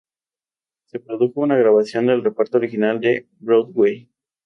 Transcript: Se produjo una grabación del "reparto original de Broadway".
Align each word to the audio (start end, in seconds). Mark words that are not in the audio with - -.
Se 0.87 0.99
produjo 0.99 1.41
una 1.41 1.57
grabación 1.57 2.07
del 2.07 2.23
"reparto 2.23 2.57
original 2.57 2.99
de 2.99 3.27
Broadway". 3.39 4.09